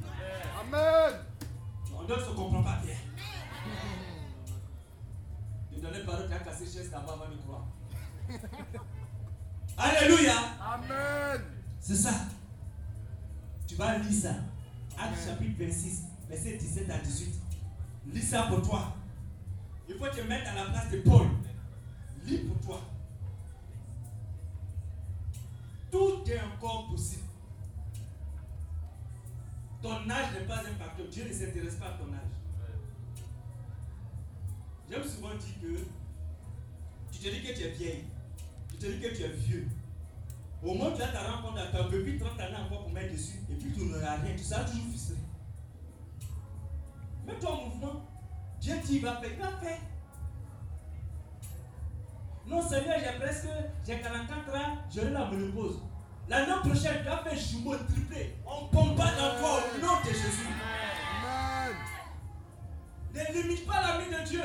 [0.62, 1.14] Amen.
[1.98, 2.96] On ne se comprend pas bien.
[3.66, 3.76] Amen.
[5.76, 7.66] Et dans les paroles, tu as cassé chaise d'abord avant de croire.
[9.82, 10.36] Alléluia.
[10.62, 11.42] Amen.
[11.80, 12.14] C'est ça.
[13.68, 14.36] Tu vas lire ça.
[15.00, 17.34] Acte chapitre 26, verset 17 à 18.
[18.14, 18.96] Lis ça pour toi.
[19.90, 21.26] Il faut te mettre à la place de Paul.
[22.26, 22.82] Lis pour toi.
[25.92, 27.24] Tout est encore possible.
[29.82, 31.08] Ton âge n'est pas un facteur.
[31.12, 32.20] Dieu ne s'intéresse pas à ton âge.
[34.90, 35.80] J'aime souvent dire que
[37.12, 38.11] tu te dis que tu es vieille.
[38.82, 39.68] Te dis que tu es vieux.
[40.64, 42.92] Au moins, tu as ta rencontre, tu as un peu plus 30 années encore pour
[42.92, 45.18] mettre dessus, et puis tu n'auras rien, tu seras toujours frustré.
[47.28, 48.02] Mets-toi en mouvement.
[48.60, 49.78] Dieu dit, va faire, il va faire.
[52.48, 53.48] Non, Seigneur, j'ai presque,
[53.86, 55.80] j'ai 44 ans, j'aurai la ménopause.
[56.28, 58.36] L'année prochaine, tu vas faire jumeau triplé.
[58.48, 60.48] On dans toi au nom de Jésus.
[61.24, 61.76] Amen.
[63.14, 64.42] Ne limite pas la vie de Dieu.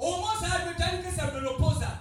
[0.00, 1.80] Au moins, ça te dire que c'est ménopause.
[1.80, 1.98] là.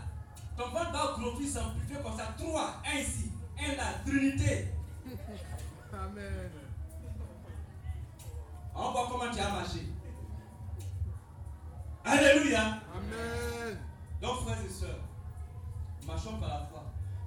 [0.57, 2.33] Ton ventre va grossir, s'amplifier comme ça.
[2.37, 4.69] Trois, un ici, un là, Trinité.
[5.93, 6.49] Amen.
[8.75, 9.85] On voit comment tu as marché.
[12.05, 12.61] Alléluia.
[12.95, 13.77] Amen.
[14.21, 14.99] Donc, frères et sœurs,
[16.07, 16.83] marchons par la foi.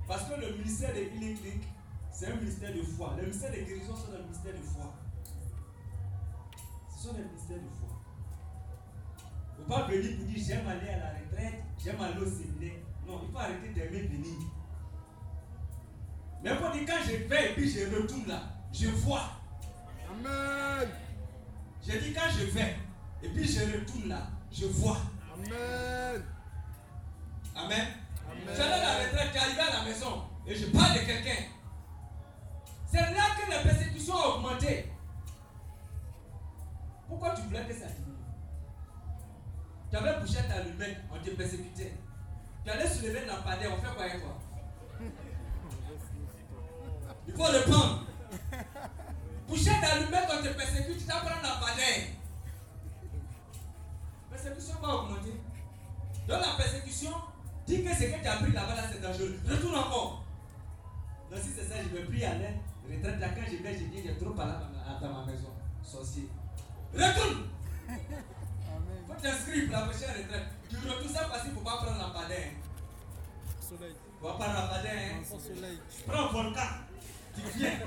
[0.09, 1.62] Parce que le ministère de Healing Clinic,
[2.11, 3.15] c'est un ministère de foi.
[3.19, 4.93] Le ministère de guérison, c'est un ministère de foi.
[6.97, 7.91] Ce sont des ministères de foi.
[9.62, 12.80] Ne faut pas venir pour dire j'aime aller à la retraite, j'aime aller au séminaire.
[13.06, 14.39] Non, il faut arrêter d'aimer venir.
[16.43, 19.22] Mais pour dire quand je vais et puis je retourne là, je vois.
[20.10, 20.89] Amen.
[21.80, 22.76] J'ai dit quand je vais
[23.22, 24.98] et puis je retourne là, je vois.
[25.32, 26.22] Amen.
[27.55, 27.86] Amen.
[28.30, 28.55] Amen.
[28.55, 31.43] Tu allais à la retraite, arrivé à la maison et je parle de quelqu'un.
[32.90, 34.90] C'est là que la persécution a augmenté.
[37.09, 38.11] Pourquoi tu voulais que ça diminue
[39.93, 41.93] Tu avais bouché ta allumette, on te persécutait.
[42.64, 44.05] Tu allais soulever la padée, on fait quoi?
[44.05, 44.39] Avec toi
[47.28, 48.05] Il faut le prendre.
[49.47, 52.09] Boucher d'allumette, on te persécute, tu t'apprends la padée.
[54.31, 55.32] Persécution va augmenter.
[56.27, 57.10] Donc la persécution,
[57.66, 59.39] dis que ce que tu as pris là-bas, là, c'est dangereux.
[59.47, 60.24] Retourne encore.
[61.31, 62.56] Donc si c'est ça, je me prie à l'aide.
[62.90, 65.51] Retraite là, quand je vais, je dis, j'ai trop parlé à- dans ma maison.
[65.82, 66.31] Sorcier.
[66.94, 67.48] Retourne.
[69.12, 69.20] Amen.
[69.20, 70.48] Faut t'inscrire pour la prochaine retraite.
[70.68, 72.52] Tu retournes ça parce qu'il ne faut pas prendre la padée.
[73.60, 73.94] Soleil.
[74.20, 74.89] Faut pas prendre la padée.
[74.89, 75.22] Hein.
[75.24, 75.78] Soleil.
[75.90, 76.60] Tu prends volcan.
[77.34, 77.78] Tu viens.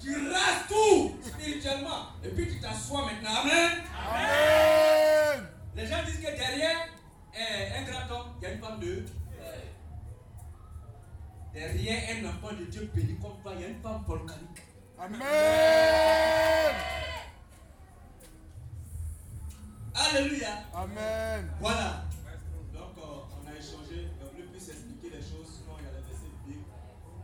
[0.00, 2.08] tu rases tout spirituellement.
[2.22, 3.40] Et puis tu t'assois maintenant.
[3.42, 3.72] Amen.
[4.08, 5.46] Amen.
[5.76, 6.88] Les gens disent que derrière
[7.36, 9.04] euh, un grand homme, il y a une femme de.
[11.52, 14.62] Derrière un enfant de Dieu béni comme toi, il y a une femme volcanique.
[14.98, 15.20] Amen.
[19.94, 20.66] Alléluia.
[20.74, 21.46] Amen.
[21.60, 22.02] Voilà.
[22.74, 25.92] Donc euh, on a échangé, on voulait plus expliquer les choses, sinon il y a
[25.94, 26.66] les versets bibliques.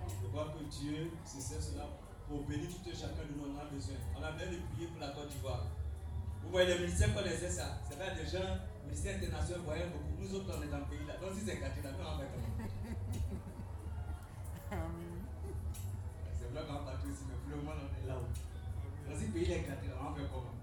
[0.07, 1.91] Je vois que Dieu se sert cela
[2.29, 3.99] pour bénir tout un chacun de nous, on en a besoin.
[4.15, 5.67] On a même prié pour la Côte d'Ivoire.
[6.45, 7.81] Vous voyez, le ministère connaissait ça.
[7.91, 10.15] C'est pas des gens, le ministère international voyait beaucoup.
[10.15, 11.19] Nous autres, on est dans le pays là.
[11.19, 12.23] Donc si c'est gâté, là, on va
[14.71, 15.27] Amen.
[16.39, 18.31] C'est vrai qu'on va partir aussi, mais pour le moment, on est là-haut.
[18.31, 20.60] Dans ce pays, est gâté, là, on va faire comment?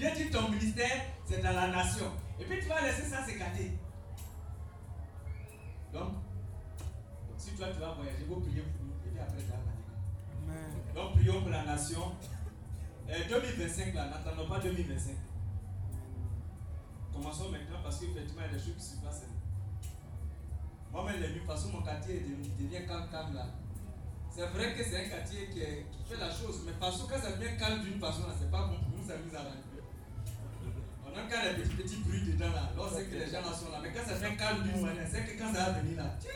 [0.00, 2.06] Dieu dit ton ministère, c'est dans la nation.
[2.40, 3.72] Et puis tu vas laisser ça se gâter.
[5.92, 6.12] Donc,
[7.36, 8.94] si toi tu vas voyager, vous priez pour nous.
[9.04, 9.92] Et puis après, tu vas partir.
[10.42, 10.72] Amen.
[10.94, 12.12] Donc, prions pour la nation.
[13.10, 15.16] Euh, 2025, là, n'attendons pas 2025.
[17.12, 19.26] Commençons maintenant parce qu'effectivement, il y a des choses qui se passent.
[20.92, 22.24] Moi-même, les nuits, toute façon, mon quartier
[22.58, 23.46] devient calme-calme là.
[24.30, 27.12] C'est vrai que c'est un quartier qui, est- qui fait la chose, mais parce que
[27.12, 29.69] quand ça devient calme d'une façon, là, c'est pas bon pour nous, ça nous arrange.
[31.12, 33.42] On a quand les petits, petits bruits dedans là, là on sait que les gens
[33.42, 35.80] là sont là, mais quand ça devient calme d'une manière, c'est que quand ça va
[35.80, 36.30] venir là, tiens.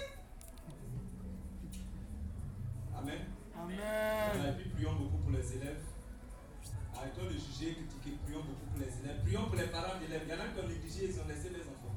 [2.99, 3.21] Amen.
[3.55, 4.51] Voilà, Amen.
[4.51, 5.83] et puis prions beaucoup pour les élèves.
[6.97, 9.23] Arrêtons de juger, critiquer, prions beaucoup pour les élèves.
[9.23, 10.23] Prions pour les parents d'élèves.
[10.27, 11.95] Il y en a qui ont négligé, ils ont laissé les enfants.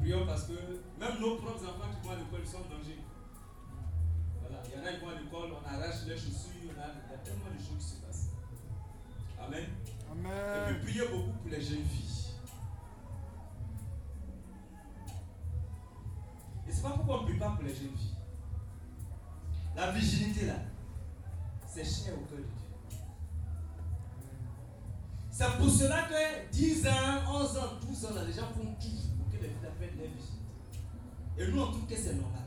[0.00, 0.56] Prions parce que
[0.98, 2.96] même nos propres enfants qui vont à l'école ils sont en danger.
[4.40, 6.88] Voilà, il y en a qui vont à l'école, on arrache les chaussures, on a,
[6.96, 8.30] il y a tellement de choses qui se passent.
[9.36, 9.66] Amen.
[10.10, 10.76] Et Amen.
[10.80, 12.34] puis priez beaucoup pour les jeunes filles.
[16.68, 18.16] Et c'est pas pourquoi on ne prie pas pour les jeunes filles.
[19.76, 20.56] La virginité là,
[21.66, 22.98] c'est cher au cœur de Dieu.
[25.30, 26.90] C'est pour cela que 10 ans,
[27.32, 30.08] 11 ans, 12 ans, là, les gens font tout pour que les filles appellent les
[30.08, 30.40] visites.
[31.38, 32.42] Et nous, on trouve que c'est normal.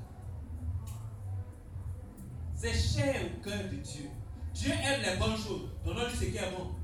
[2.56, 4.10] C'est cher au cœur de Dieu.
[4.54, 5.70] Dieu aime les bonnes choses.
[5.84, 6.76] Donnons-lui ce qui est bon.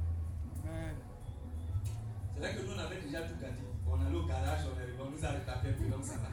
[2.40, 3.68] C'est vrai que nous, on avait déjà tout gâté.
[3.86, 6.30] On allait au garage, on, on nous a retapé, puis donc ça va.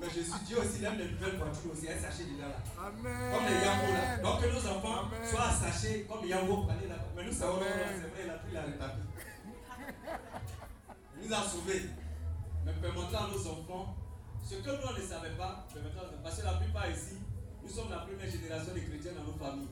[0.00, 2.60] Mais Jésus, Dieu aussi, il aime les nouvelles voitures aussi, un sachet dedans là.
[2.80, 3.32] Amen.
[3.32, 4.16] Comme les Yango là.
[4.24, 5.28] Donc que nos enfants Amen.
[5.28, 7.12] soient sachés comme les Yango pour aller là-bas.
[7.16, 9.00] Mais nous savons, c'est vrai, il a pris la retapé.
[11.20, 11.82] Il nous a sauvés.
[12.64, 13.96] Mais permettons à nos enfants
[14.42, 15.66] ce que nous on ne savait pas,
[16.22, 17.16] parce que la plupart ici,
[17.62, 19.68] nous sommes la première génération de chrétiens dans nos familles.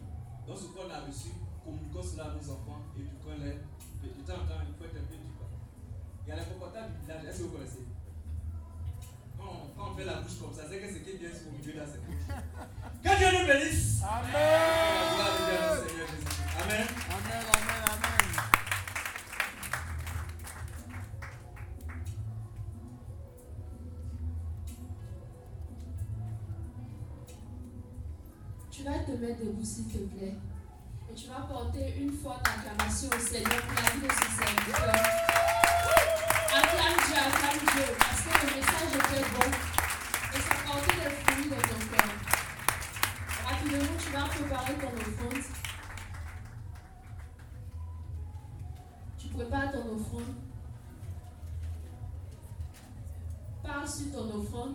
[0.47, 1.31] Donc ce qu'on a reçu,
[1.65, 3.65] communiquons cela à nos enfants, éduquons-les.
[4.05, 5.24] De temps en temps, il faut être un peu.
[6.27, 7.85] Il y a les popotas du village, est-ce que vous connaissez?
[9.37, 11.29] Quand on, quand on fait la bouche comme ça, c'est que ce qui est bien
[11.29, 12.25] sur au milieu là, c'est bouche.
[13.03, 14.01] Que Dieu nous bénisse.
[14.01, 15.89] La gloire Dieu, Amen.
[15.89, 16.27] Seigneur Jésus.
[16.63, 16.87] Amen.
[17.11, 19.25] Amen, amen, amen.
[28.71, 30.35] Tu vas te mettre debout, s'il te plaît.
[31.11, 35.64] Et tu vas porter une forte acclamation au Seigneur pour la vie de ce serviteur.
[36.57, 39.49] Acclame Dieu, acclame Dieu, parce que le message était bon.
[40.35, 42.11] Et ça portait des fruits dans ton cœur.
[43.45, 45.45] Rapidement, tu vas préparer ton offrande.
[49.19, 50.35] Tu prépares ton offrande.
[53.65, 54.75] Parle sur ton offrande.